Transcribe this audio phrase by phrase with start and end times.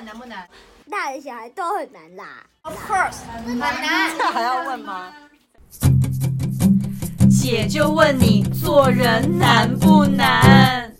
[0.00, 0.48] 本难不难？
[0.90, 2.46] 大人小孩都很难啦。
[2.62, 4.16] Of course，很难。
[4.16, 5.12] 这还要问吗？
[7.30, 10.96] 姐就问你，做人难不难？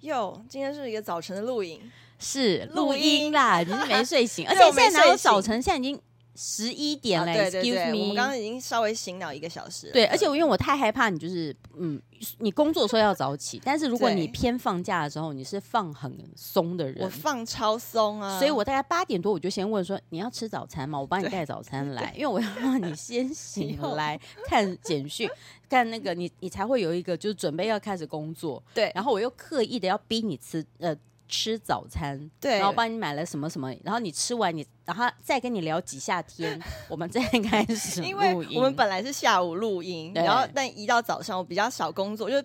[0.00, 1.88] 哟，今天是一个早晨的录影，
[2.18, 5.62] 是录音啦，你是没睡醒， 而且现在哪有早晨？
[5.62, 6.02] 现在已经。
[6.40, 9.92] 十一点了，对对对，Excuse me，我们刚刚已经稍微醒脑一个小时了。
[9.92, 12.00] 对，而且我因为我太害怕你，就是嗯，
[12.38, 21.00] 你工作的时候要早起，但是如果你偏放假的时候，你是放很松的人，我放超松啊，所以我大概八点多我就先问说，你要吃早餐吗？
[21.00, 25.28] 我帮你带早餐来， 因为我要让你先醒来 看简讯，
[25.68, 28.62] 看那个你你才会有一个就是准备要开始工作。
[28.72, 30.96] 对，然后我又刻意的要逼你吃呃。
[31.28, 38.02] 吃早餐，对，然后帮你买了什么什么，然后你吃完你，然后再跟你聊几下天， 我们再开始。
[38.02, 42.42] 因为我们本来是下午录音，然后但一到早上我比较少工作，就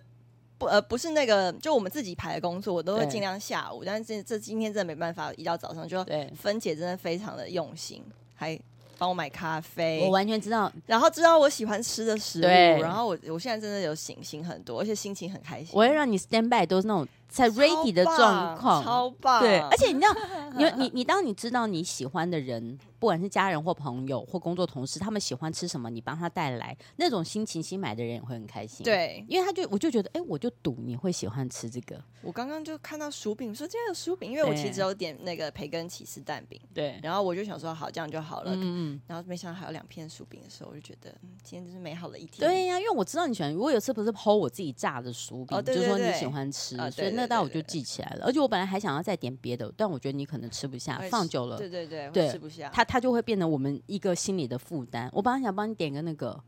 [0.58, 3.84] 不呃不是那个就我们自己排的工作，我都会尽量下午。
[3.86, 8.04] 但是这这今天真的没办法，一到早上就芬姐真的非常的用心，
[8.36, 8.60] 还
[8.98, 15.70] 帮我买咖啡，我完全知道，然后知道我喜欢吃的食物，然后我我现在真的有醒醒很多，而且心情很开心。
[15.72, 17.08] 我会让你 stand by 都是那种。
[17.34, 19.42] 在 ready 的状况，超棒！
[19.42, 20.16] 对，而且你知道，
[20.56, 28.82] 你你你当你知道你喜欢的人，不管是家人或朋友或工作同事，他们喜欢吃什么，你帮他带来，那种心情，新买的人也会很开心。
[28.82, 32.02] 对，因为他就我就觉得，哎，我就赌你会喜欢吃这个。
[32.22, 36.58] 我刚刚就看到薯饼，说今天有薯饼，因为我其实有点那个培根起司蛋饼。
[36.74, 38.56] 对，然后我就想说，好，这样就好了。
[38.56, 39.02] 嗯嗯。
[39.06, 42.48] 然后没想到还有两片薯饼的时候，我就觉得，嗯，今天真是美好的一天。
[42.48, 48.26] 对呀，因为我知道你喜欢，我有次不是剖我自己炸的薯饼，就说你喜欢吃，所以那道我就记起来了。
[48.26, 55.10] 而且我本来还想要再点别的，但我觉得你可能吃不下，放久了，对对对，对吃不下，它它就会变得我们一个心理的负担。
[55.12, 56.40] 我本来想帮你点个那个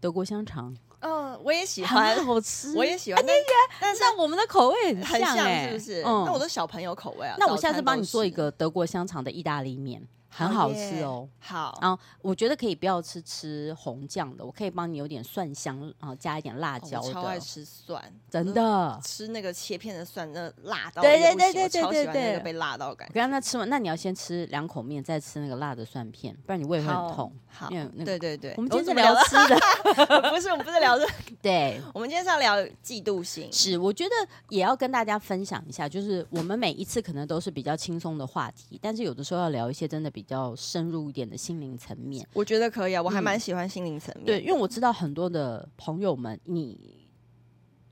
[0.00, 3.36] 德国香肠，嗯，我也喜欢，好吃，我也喜欢，但
[3.80, 5.36] 但是我们的口味很像，
[5.68, 6.02] 是不是？
[6.02, 7.36] 嗯，那我的小朋友口味啊。
[7.38, 10.02] 那我下次帮你做一个德国香肠的意大利面。
[10.36, 17.06] 很好吃哦，好，然后我觉得可以不要吃吃红酱的，我可以帮你有点蒜香，然后加一点辣椒的。
[17.06, 23.12] 我超爱吃蒜，真的，吃那个切片的蒜，那辣到对对对对对对个被辣到感觉。
[23.14, 27.32] 我刚刚吃完，那你要先吃两口面，再吃那个辣的蒜片，不然你胃会很痛。
[27.46, 27.68] 好，
[28.04, 29.56] 对对对，我们今天是聊吃的，
[30.30, 31.06] 不是我们不是聊这，
[31.40, 33.48] 对，我们今天是要聊嫉妒心。
[33.52, 34.10] 是，我觉得
[34.48, 41.04] 也要跟大家分享一下，就是我们每一次可能都是比较轻松的话题，但是有的时候要聊一些真的比较深入。
[41.04, 44.26] 一点的心灵层面，我觉得可以啊，我还蛮喜欢心灵层面、嗯。
[44.26, 47.06] 对，因为我知道很多的朋友们，你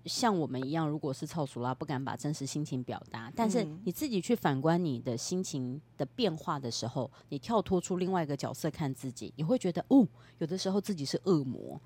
[0.06, 10.04] 像我们一样，如果是臭俗啦，不敢把真实心情表达，但是你自己去反观你的心情的变化的时候，你跳脱出另外一个角色看自己，你会觉得哦，
[10.38, 11.80] 有的时候自己是恶魔。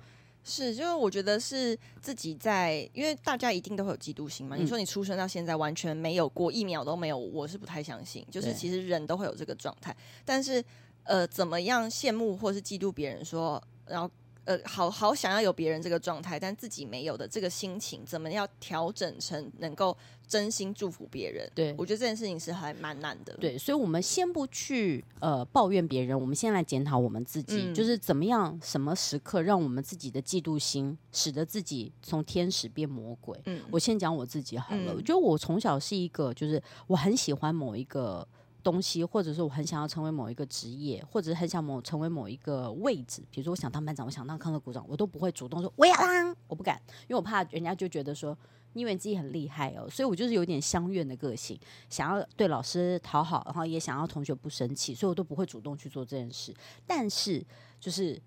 [0.46, 4.56] 是，就是我觉得是自己在，因为大家一定都会有嫉妒心嘛。
[4.56, 8.24] 嗯、你说你出生到现在完全没有过一秒都没有，我是不太相信。
[8.30, 10.64] 就是其实人都会有这个状态，但是。
[11.08, 14.10] 呃，怎么样羡慕或是嫉妒别人说，然后
[14.46, 19.94] 呃，好好想要有别人这个状态，但自己没有的这个心情，怎么要调整成能够
[20.26, 21.50] 真心祝福别人？
[21.52, 23.36] 对，我觉得这件事情是还蛮难的。
[23.40, 33.36] 对，所以，我们先不去呃抱怨别人，我们先来检讨我们自己，嗯、就是怎么样，什么时刻让我们自己的嫉妒心使得自己从天使变魔鬼？
[33.46, 34.92] 嗯，我先讲我自己好了。
[34.92, 38.26] 嗯、我觉得我从小是一个，就是我很喜欢某一个。
[38.66, 48.37] 东西，或者是我很想要成为某一个职业，或者很想某成为某一个位置，比如说我想当班长，我想当康乐股长，我都不会主动说我要当，我不敢，因为我怕人家就觉得说
[48.72, 51.56] 你以为自己很厉害哦，所以我就是有点乡愿的个性，
[51.88, 56.53] 想要对老师讨好，然后也想要同学不生气，所以我都不会主动去做这件事。
[56.84, 57.47] 但是，
[57.78, 58.21] 就是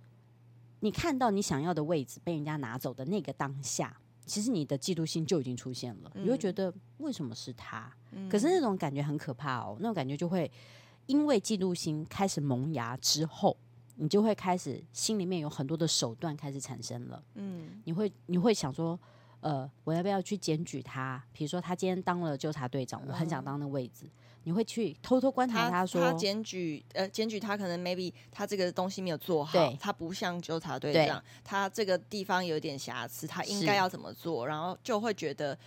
[0.79, 3.99] 你看到你想要的位置被人家拿走的那个当下。
[4.29, 7.91] 其实你的嫉妒心就已经出现了，你会觉得为什么是他？
[8.29, 10.49] 可是那种感觉很可怕哦，那种感觉就会
[11.07, 13.57] 因为嫉妒心开始萌芽之后，
[13.95, 17.23] 你就会开始心里面有很多的手段开始产生了。
[17.33, 18.97] 嗯，你会你会想说，
[19.41, 21.23] 呃，我要不要去检举他？
[21.31, 24.05] 比如说他今天当了纠察队长，我很想当那位置。
[24.43, 34.47] 你会去偷偷观察他说，他检举呃检举他可能 maybe 他这个东西没有做好，他不像纠察队长，他这个地方有点瑕疵，他应该要怎么做？
[34.47, 35.57] 然后就会觉得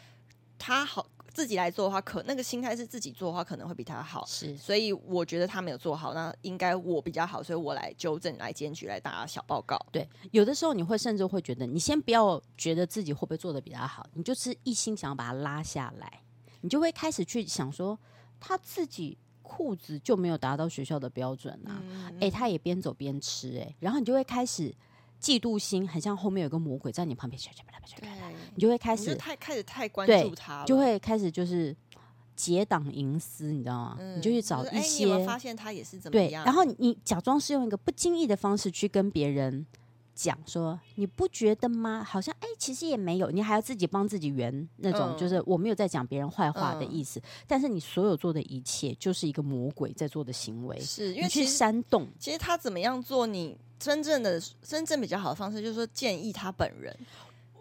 [0.59, 9.79] 他好自己来做的话，可那个心态是自己做的话可能会比他好，是，所以我觉得他没有做好，那应该我比较好，所以我来纠正、来检举、来打小报告。
[9.91, 16.21] 对，有的时候你会甚至会觉得，你先不要觉得自己会不会做的比他好，你就是一心想要把他拉下来，
[16.61, 17.99] 你就会开始去想说。
[18.45, 21.79] 他自己裤子就没有达到学校的标准啊！
[21.79, 24.75] 哎、嗯欸，他也边走边吃哎、欸，然后你就会开始
[25.23, 27.41] 嫉妒心，很像后面有个魔鬼在你旁边，
[28.55, 31.75] 你就会开始太开始太关注他，就会开始就是
[32.35, 33.99] 结党营私，你知道吗？
[34.17, 36.43] 你就去找一些，发现他也是怎么样？
[36.43, 39.65] 对，然后你假装是用一个不经意的方式去跟别人
[40.15, 42.05] 讲说，你不觉得吗？
[42.05, 47.19] 好像哎、欸，其实也没有，你还要自己帮自己圆那种，嗯、就是我没有在讲别人坏话的意思。
[47.21, 52.07] 嗯、但是你所有做的一切，就是一个魔鬼在做的行为，是因为你去煽动。
[52.19, 56.95] 其实他怎么样做，你真正的真正比较好的方式，就是说建议他本人。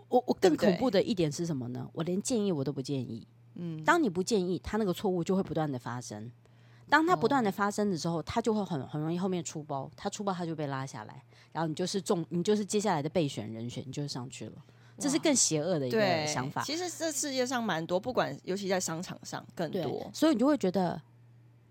[0.09, 1.89] 我我更恐怖的一点是什么呢？
[1.93, 3.25] 我连建议我都不建议。
[3.55, 6.29] 嗯，当你不建议，他那个错误就会不断的发生。
[6.91, 9.89] 当他不断的发生的时候，哦、他就会很很容易后面出包。
[9.95, 11.23] 他出包，他就被拉下来，
[11.53, 14.53] 然后你就是中，你就是接下来的备选人选，你就上去了。
[14.99, 16.61] 这是更邪恶的一个想法。
[16.63, 21.01] 其实这世界上蛮多，不管尤其在商场上更多，所以你就会觉得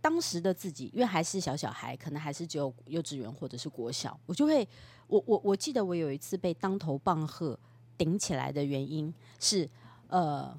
[0.01, 4.67] 当时的自己，因为还是小小孩，可能还是只有幼稚园或者是国小，我就会，
[5.07, 7.57] 我我我记得我有一次被当头棒喝。
[7.99, 9.69] 顶起来的原因是，
[10.09, 10.59] 呃，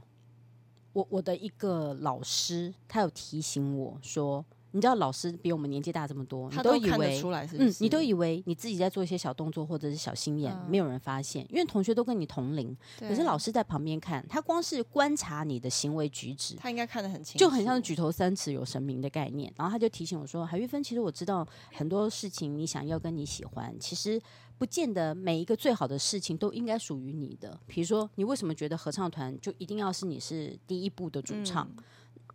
[0.94, 7.64] 我我的一个老师，他有提醒我说，你知道老师比我们年纪大这么多，他都你都以为出来是是？
[7.64, 19.54] 嗯，你都以为你自己在做一些小动作或者是小心眼，嗯、没有人发现，因为同学都跟你同龄，可是老师在旁边看，他光是观察你的行为举止，他应该看得很清楚，就很像是举头三尺有神明的概念。
[19.56, 24.22] 然后他就提醒我说，海玉芬，其实我知道很多事情，你想要跟你喜欢，其实。
[24.62, 27.60] 不见得每一个最好的事情都应该属于你的。
[27.66, 31.68] 比如说，你为什么觉得合唱团就一定要是你是第一部的主唱？
[31.76, 31.84] 嗯、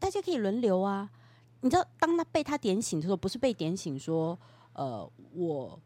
[0.00, 1.08] 大家可以轮流啊。
[1.60, 4.36] 你知道，当他被他点醒的时候，不是被点醒说，
[4.72, 5.80] 呃，我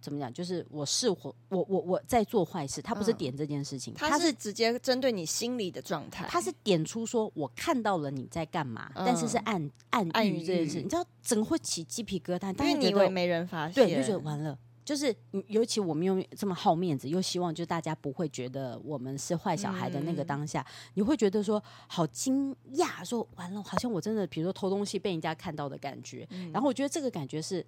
[0.00, 0.32] 怎么讲？
[0.32, 1.16] 就是我是我，
[1.48, 2.80] 我我我在做坏事。
[2.80, 6.24] 他不是点这件事情，嗯、他是直接针对你心理的状态。
[6.28, 10.76] 他是点出说，我看到了你在干嘛，嗯、但是是暗暗喻这件事。
[10.80, 14.56] 你知道，整个会起鸡皮疙瘩，但是你以为没人发现，对，你就觉得完了。
[14.84, 15.14] 就是，
[15.46, 26.26] 尤其我们又这么好面子，又希望就大家不会觉得我们是坏小孩的那个当下，嗯、你会觉得说好惊讶，说完了，好像我真的，比如说偷东西被人家看到的感觉。
[26.30, 27.64] 嗯、然后我觉得这个感觉是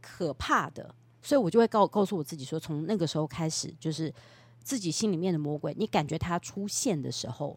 [0.00, 4.12] 可怕的，所以我就会告告诉我自己说，从那个时候开始，就是
[4.62, 7.56] 自己心里面的魔鬼，你感觉他出现的时候。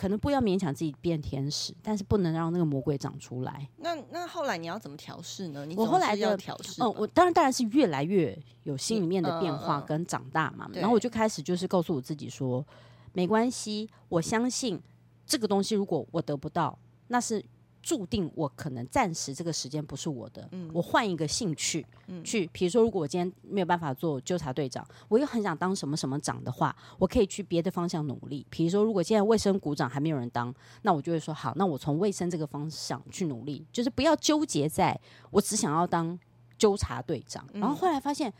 [0.00, 3.68] 可能不要勉强自己变天使，但是不能让那个魔鬼长出来。
[3.76, 5.66] 那那后来你要怎么调试呢？
[5.66, 10.64] 你我后来要调试，哦，我当然当然是越来越有心里面的变化跟长大嘛。
[10.70, 12.64] 嗯嗯、然后我就开始就是告诉我自己说，
[13.12, 14.80] 没关系，我相信
[15.26, 17.44] 这个东西，如果我得不到，那是。
[17.82, 28.46] 注定我可能暂时这个时间不是我的，嗯、我换一个兴趣、嗯、去，比如说如果我今天没有办法做纠察队长，我又很想当什么什么长的话，我可以去别的方向努力。
[28.50, 34.98] 比如说如果现在卫生股长还没有人当，那我就会说好，那我从卫生这个方向去努力，就是不要纠结在
[35.30, 36.18] 我只想要当
[36.58, 37.46] 纠察队长。
[37.54, 38.32] 嗯、然后后来发现，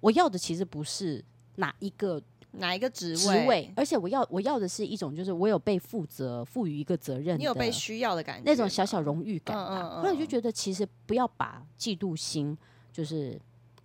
[0.00, 1.24] 我要的其实不是
[1.56, 2.22] 哪一个。
[2.52, 3.16] 哪一个职位？
[3.16, 9.56] 职位，而且我要我要的是一种，就是我有被负责赋予一个责任，你有被需要的感觉，那种小小荣誉感。
[9.56, 12.56] 后来我就觉得，其实不要把嫉妒心
[12.92, 13.40] 就是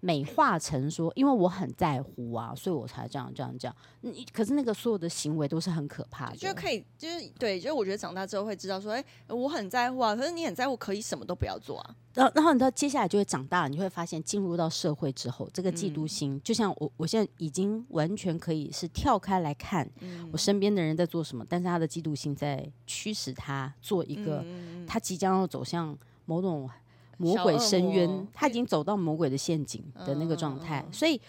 [0.05, 3.73] 美化成说，因为我很在乎啊，所以我才这样这样这样。
[4.01, 11.95] 你可是那个所有的行为都是很可怕的，就可以就是对，就是我觉得长大之后会知道说，哎，我很在乎啊，可是你很在乎，可以什么都不要做啊。
[12.13, 19.89] 然后，然后你到接下来就会长大了，你会发现进入到社会之后，这个嫉妒心，嗯、就像我，我现在已经完全可以是跳开来看
[20.33, 26.69] 我身边的人在做什么，嗯、但是他的嫉妒心在驱使他做一个，嗯、他即将要走向某种
[27.17, 31.19] 魔鬼深渊，他已经走到魔鬼的陷阱的那个状态，嗯、所以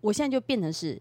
[0.00, 1.00] 我现在就变成是，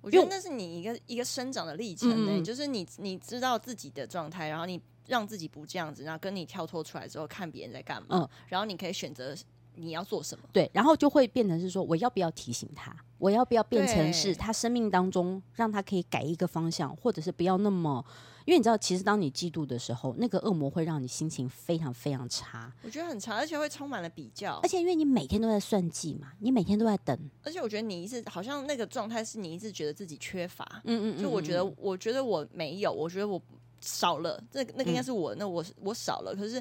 [0.00, 4.80] 我觉得那是你一个一个生长的历程呢，嗯、就是你你知道自己的状态，然后你。
[5.08, 9.34] 让自己不这样子，然后跟你跳脱出来之后，看别人在干嘛，嗯，然后你可以选择
[9.76, 18.04] 你要做什么，对，然后就会变成是说，我要不要提醒他，我要不要变成是他生命当中让他可以改一个方向，或者是不要那么，
[18.48, 33.38] 因为你知道，其实当你嫉妒的时候，那个恶魔会让你心情非常非常差，我觉得很差，而且会充满了比较，而且因为你每天都在算计嘛，你每天都在等，而且我觉得你一直好像那个状态是你一直觉得自己缺乏，嗯，嗯嗯，就我觉得，我觉得我没有，我觉得我。
[33.80, 36.60] 少了，这那个应该是我，嗯、那我我少了，可是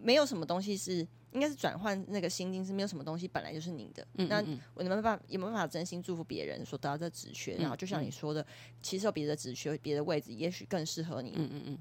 [0.00, 4.02] 没有什么东西是应该是转换那个心境，是没有什么东西本来就是你的。
[4.14, 4.36] 嗯嗯嗯，那
[4.74, 7.56] 我有没有办法有没有办法真心祝福别人，说得到这职缺？
[7.56, 8.46] 然后就像你说的，嗯、
[8.82, 11.32] 其实有别的职缺、别的位置，也许更适合你。
[11.36, 11.78] 嗯嗯嗯。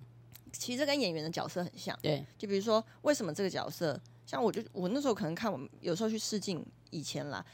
[0.52, 1.98] 其实跟演员的角色很像。
[2.02, 2.26] 对。
[2.38, 7.46] 就比如说，为什么这个角色，像我就我那时候可能看我们有时候去试镜以前啦，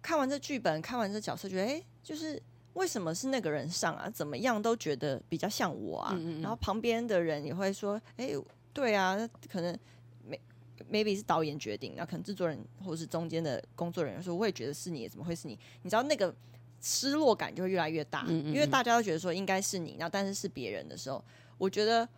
[0.00, 2.42] 看完这剧本，看完这角色，觉得哎、欸，就是。
[2.74, 4.08] 为什么是那个人上啊？
[4.08, 6.12] 怎么样都觉得比较像我啊。
[6.14, 8.30] 嗯嗯嗯，然后旁边的人也会说：“哎，
[8.72, 9.78] 对啊，可能
[10.90, 15.58] maybe 是导演决定，那可能制作人或是中间的工作人员说，我也觉得是你，怎么会是你？
[15.82, 16.34] 你知道那个
[16.80, 21.22] 失落感就会越来越大，嗯嗯嗯，因为大家都觉得说应该是你，然后但是是别人的时候，
[21.58, 22.08] 我觉得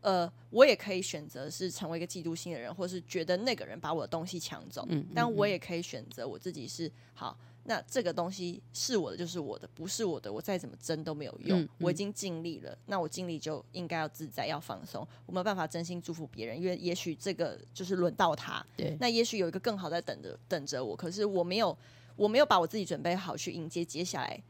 [0.00, 4.84] 呃，我也可以选择是成为一个嫉妒心的人，或是觉得那个人把我的东西抢走。
[4.88, 7.38] 嗯，但我也可以选择我自己是好。
[7.68, 11.60] 那这个东西是我的，就是我的；不是我的，我再怎么争都没有用。
[11.60, 15.06] 嗯嗯、我已经尽力了，那我尽力就应该要自在，要放松。
[15.26, 18.64] 我没有办法真心祝福别人，因为也许这个就是轮到他。
[18.74, 21.76] 对，那也许有一个更好在等着等着我，可是我没有，
[22.16, 24.42] 我没有把我自己准备好去迎接接下来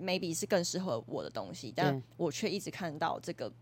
[0.00, 3.52] ，maybe 是更适合我的东西，但我却一直看到这个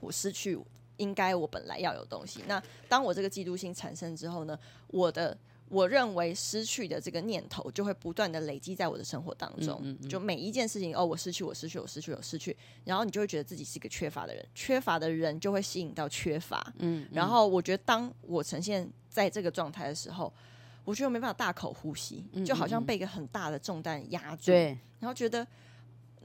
[0.00, 0.58] 我失去
[0.96, 2.40] 应该我本来要有东西。
[2.48, 5.36] 那当我这个嫉妒心产生之后呢，我的。
[5.70, 17.08] 我认为失去的这个念头就会不断的累积在我的生活当中，嗯嗯嗯、就每一件事情哦，我失去，我失去，我失去，我失去，然后你就会觉得自己是一个缺乏的人，缺乏的人就会吸引到缺乏，嗯，嗯。
[17.12, 20.30] 然后我觉得当我呈现在这个状态的时候，
[20.84, 25.46] 我觉得我没办法大口呼吸，就好像被一个很大的重担压住，对、然后觉得，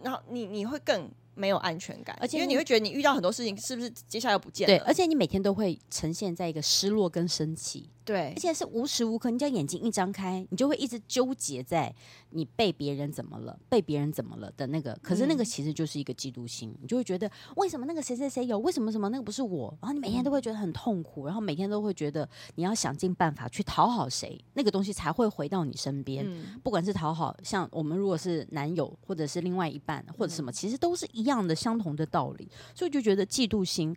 [0.01, 1.07] 然后你你会更。
[1.35, 4.77] 没有安全感，而且因为你会觉得你遇到很多事情，是不是接下来又不见了？
[4.77, 11.93] 对，而且你每天都会呈现在一个失落跟生气，对，而且是无时无刻，你只要眼睛一张开，你就会一直纠结在
[12.29, 14.97] 你被别人怎么了，被别人怎么了的那个。
[15.01, 19.75] 可是那个其实就是一个嫉妒心，你就会觉得为什么那个谁谁谁有，为什么什么那个不是我？
[19.81, 26.25] 然后你每天都会觉得很痛苦，然后每天都会觉得你要想尽办法去讨好谁，那个东西才会回到你身边。
[26.27, 32.05] 嗯，不管是讨好，像我们如果是男友，或者是另外一半，或者什么，其实都是一样的，相同的。
[32.05, 33.93] 道理，所以就觉得嫉妒心，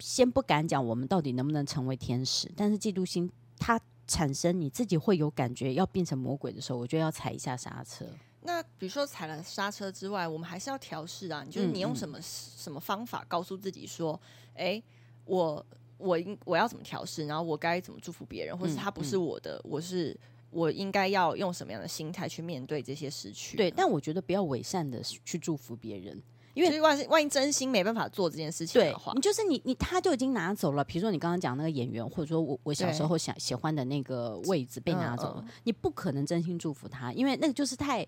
[0.00, 8.04] 先不敢讲我们到底能不能成为天使，但是嫉妒心它产生，你自己会有感觉要变成魔鬼的时候，我觉得要踩一下刹车。
[8.42, 11.46] 那比如说踩了刹车之外，我们还是要调试啊。
[11.48, 14.20] 就是你用什么、嗯、什么方法告诉自己说，
[14.54, 14.84] 哎、欸，
[15.24, 15.64] 我
[15.98, 20.14] 我应我要怎么调试，然后我该怎么祝福别人，或是他不是我的，我是
[20.50, 23.56] 我应该要用什么样的心态去面对这些失去？
[23.56, 26.22] 对，但我觉得不要伪善的去祝福别人。
[26.54, 30.82] 因为万一万一真心没办法做这件事情的话，你就是你你他就已经拿走了。
[30.82, 38.04] 比如说你刚刚讲那个演员，或者说我我小时候想喜欢的那个位置被拿走了，你不可能真心祝福他，因为那个就是太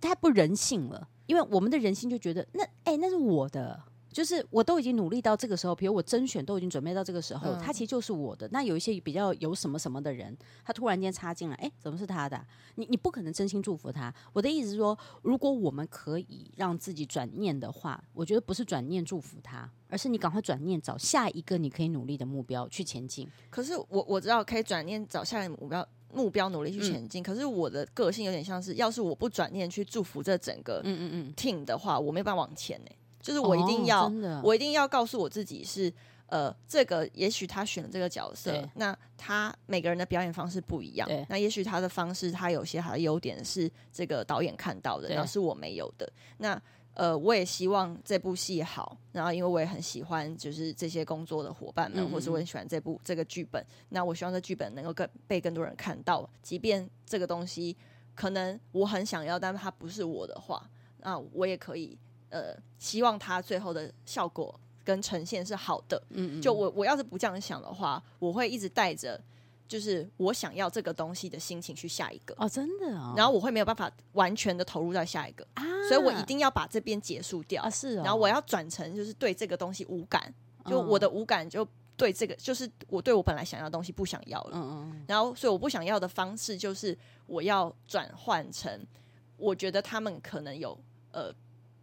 [0.00, 1.06] 太不人性了。
[1.26, 3.82] 因为我们的人性就觉得那哎那是我的。
[4.16, 8.48] 就是我都已经努力到这个时候，比如我甄选都已经准备到这个时候，他其实就是我的。
[8.50, 12.42] 那有一些比较有什么什么的人，他突然间插进来，哎，怎么是他的？
[12.76, 14.10] 你你不可能真心祝福他。
[14.32, 23.28] 我的意思是说，如果我们可以让自己转念的话，我觉得不是转念祝福他，而是你赶快转念找下一个你可以努力的目标去前进。
[23.50, 27.22] 可是我我知道可以转念找下一个目标目标努力去前进。
[27.22, 32.96] 嗯、可是我的个性有点像是，要是我不转念去祝福这整个嗯嗯嗯 team 的话，我没办法往前呢、欸。
[33.26, 35.92] 就是我一定要，哦、我一定要告诉我自己是，
[36.26, 46.08] 呃，这个也许他选了这个角色，那他每个人的表演方式不一样，那也许他的方式，他有些他的优点是这个导演看到的，对然后是我没有的。
[46.38, 46.62] 那
[46.94, 57.76] 呃，我也希望这部戏好，然后因为我也很喜欢，就是这些工作的伙伴们，嗯嗯或是我很喜欢这部这个剧本，那我希望这剧本能够更被更多人看到，即便这个东西
[58.14, 61.98] 可能我很想要，但是它不是我的话，那我也可以。
[62.36, 66.00] 呃，希望它最后的效果跟呈现是好的。
[66.10, 69.18] 嗯，嗯，就我我要是不这样想的话，我会一直带着
[69.66, 72.34] 就是我想要这个东西的心情去下一个。
[72.36, 73.14] 哦，真的哦。
[73.16, 77.70] 然后我会没有办法完全的投入到下一个啊，所以我一定要把这边结束掉啊。
[77.70, 78.02] 是哦。
[78.04, 80.32] 然后我要转成就是对这个东西无感，
[80.66, 81.66] 就我的无感就
[81.96, 84.50] 对这个就是我对我本来想要的东西不想要了。
[84.52, 85.04] 嗯嗯。
[85.08, 88.86] 然后所以我不想要的方式就是我要转换成
[89.38, 90.78] 我觉得他们可能有
[91.12, 91.32] 呃。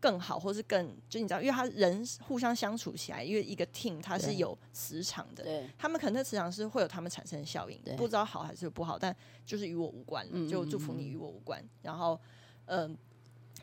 [0.03, 11.63] 更好，或是更就你知道，因为他人互相相处起来，因为一个 team 它是有磁场的，对他们可能磁场是会有他们产生的效应，对不知道好还是不好，但就是与我无关，就祝福你与我无关。
[11.81, 12.19] 然后，
[12.65, 12.98] 嗯、呃，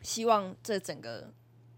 [0.01, 1.31] 希望这整个。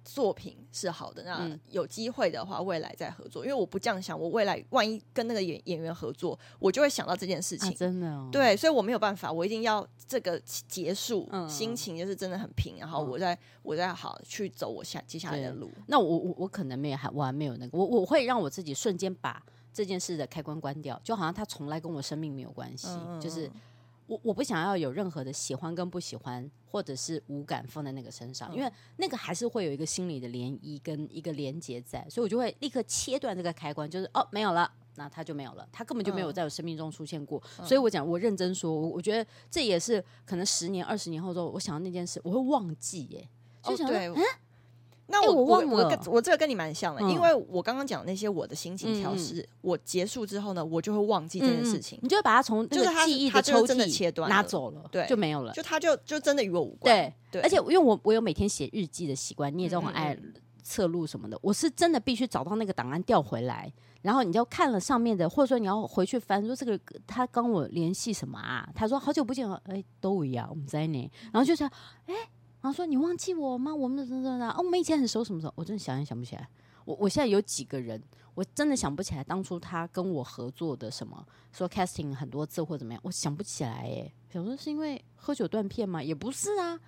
[0.03, 3.43] 作品是好的，那有机会的话，未来再合作。
[3.45, 7.69] 因为我不这样想，我未来万一跟那个演演员合作，我就会想到这件事情。
[7.69, 15.71] 啊、真的、哦，对，所以我没有办法，我一定要这个结束，嗯、心情就是真的很平，然后我再、嗯、我再好去走我下接下来的路。
[15.87, 19.41] 那我我我可能没有还我还没有那个，我我会让我自己瞬间把
[19.73, 23.49] 这件事的开关关掉，就好像他从来跟我生命没有关系，嗯、就是。
[24.07, 37.41] 我我不想要有任何的喜欢跟不喜欢，或者是无感放在那个身上，因为那个还是会有一个心理的涟漪跟一个连接在，所以我就会立刻切断这个开关，就是哦没有了，那他就没有了，他根本就没有在我生命中出现过。
[37.63, 43.29] 所以我讲，我认真说，我我觉得这也是可能十年、二十年后之后，我想到那件事，我会忘记耶，
[43.63, 44.21] 就想说，嗯。
[45.07, 57.41] 那我、欸、我忘了，我我，我这个跟你蛮像的，嗯、因为我刚刚讲那些我的心情调试，嗯、我结束之后呢，我就会忘记这件事情，嗯、你就会把它从就是记忆的抽屉切断拿走了，对，就没有了，就它就就真的与我无关，对对。
[57.41, 60.17] 而且因为我我有每天写日记的习惯，你也知道我爱
[60.63, 68.69] 侧录什么的，我是真的必须找到那个档案调回来，然后你就看了上面的，或者说你要回去翻，说这个他跟我联系什么啊？
[68.73, 70.99] 他说好久不见了，哎，都一样，我们在那，
[71.33, 71.69] 然后就说，
[72.05, 72.15] 哎，
[72.63, 73.75] 然后说你忘记我吗？
[73.75, 74.55] 我们怎么怎么啊？
[74.57, 75.51] 我们以前很熟，什么时候？
[75.57, 76.47] 我真的想也想不起来。
[76.85, 78.01] 我我现在有几个人，
[78.33, 84.13] 我真的想不起来当初他跟我合作的什么，说 casting 很多次或怎么样，我想不起来哎。
[84.31, 86.01] 想说是因为喝酒断片吗？
[86.01, 86.79] 也不是啊，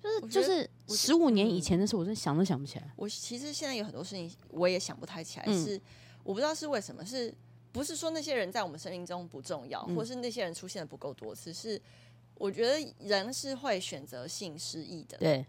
[0.00, 2.90] 就是就是十五年以前的事，我真的想都想不起来。
[2.96, 5.78] 我其实现在有很多事情我也想不太起来，嗯、是
[6.22, 7.34] 我不知道是为什么，是
[7.70, 11.52] 不是说那些人在我们生命中不重要，嗯、或是那些人出现的不够多次？
[11.52, 11.80] 是
[12.38, 15.18] 我觉得人是会选择性失忆的。
[15.18, 15.44] 对。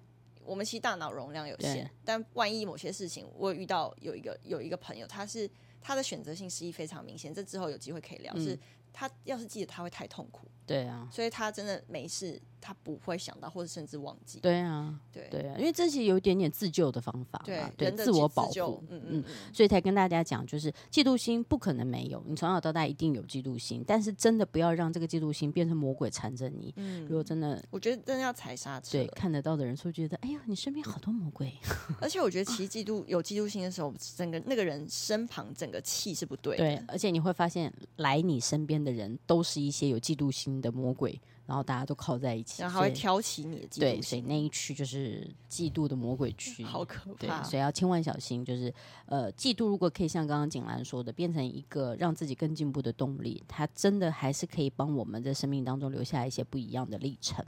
[0.46, 5.48] 我们其实大脑容量有限，但万一某些事情，我有遇到有一个有一个朋友，他是
[5.80, 8.34] 他的选择性失忆非常明显，这之后有机会可以聊。
[8.36, 8.60] 嗯、是
[8.92, 10.48] 他要是记得，他会太痛苦。
[10.70, 12.42] 对啊，所以他真的没事。
[12.62, 14.38] 他不会想到，或者甚至忘记。
[14.42, 19.24] 对啊，对对啊，因为这些有一点点自救的方法，对对，自我保护，嗯嗯，
[19.54, 26.74] 所以才跟大家讲，就是嫉妒心不可能没有，你从小到大一定有嫉妒心，但是真的不要让这个嫉妒心变成魔鬼缠着你。
[26.76, 28.92] 嗯，如果真的，我觉得真的要踩刹车。
[28.92, 31.54] 对，看得到的人会觉得，哎呦，你身边好多魔鬼。
[32.02, 36.64] 而且我觉得，其实嫉妒有嫉妒心的时候，整个那个人身旁整个气是不对的。
[36.66, 41.20] 对，而且你会发现，来你身边的人都是一些有嫉妒心的魔鬼。
[41.46, 43.80] 然后大家都靠在一起，然后还会挑起你的嫉妒。
[43.80, 47.16] 对，所以那一区就是嫉妒的魔鬼区，好可怕。
[47.16, 48.46] 对，所以要千万小心。
[48.46, 48.72] 就是
[49.08, 57.44] 呃，嫉妒如果可以像刚刚景兰说的，变成一个让自己更进步的动力，它真的还是可以帮我们在生命当中留下一些不一样的历程。